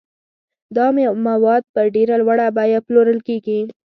[0.75, 0.85] دا
[1.27, 3.59] مواد په ډېره لوړه بیه پلورل کیږي.